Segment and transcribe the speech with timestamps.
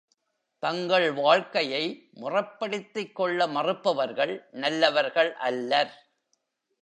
[0.63, 2.09] தங்கள் வாழ்க்கையை
[2.13, 5.93] முறைப்படுத்திக் கொள்ள மறுப்பவர்கள் நல்லவர்கள் அல்லர்.